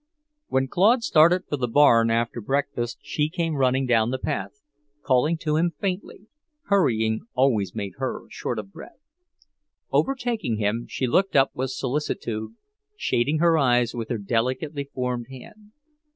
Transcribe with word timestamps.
When 0.47 0.67
Claude 0.67 1.03
started 1.03 1.43
for 1.47 1.57
the 1.57 1.67
barn 1.67 2.09
after 2.09 2.41
breakfast, 2.41 2.97
she 3.03 3.29
came 3.29 3.53
running 3.53 3.85
down 3.85 4.09
the 4.09 4.17
path, 4.17 4.59
calling 5.03 5.37
to 5.41 5.57
him 5.57 5.73
faintly, 5.79 6.25
hurrying 6.63 7.27
always 7.35 7.75
made 7.75 7.93
her 7.97 8.23
short 8.27 8.57
of 8.57 8.71
breath. 8.73 8.97
Overtaking 9.91 10.57
him, 10.57 10.87
she 10.89 11.05
looked 11.05 11.35
up 11.35 11.51
with 11.53 11.69
solicitude, 11.69 12.55
shading 12.97 13.37
her 13.37 13.59
eyes 13.59 13.93
with 13.93 14.09
her 14.09 14.17
delicately 14.17 14.89
formed 14.91 15.27
hand. 15.29 15.71